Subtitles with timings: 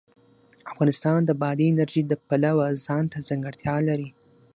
[0.71, 4.09] افغانستان د بادي انرژي د پلوه ځانته ځانګړتیا لري.